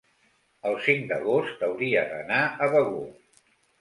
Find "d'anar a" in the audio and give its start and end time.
2.15-2.71